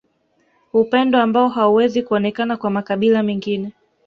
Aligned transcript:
Upendo 0.73 1.19
ambao 1.21 1.49
hauwezi 1.49 2.03
kuonekana 2.03 2.57
kwa 2.57 2.69
makabila 2.69 3.23
mengine 3.23 3.71